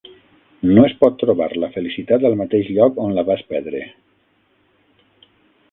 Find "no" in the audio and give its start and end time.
0.69-0.85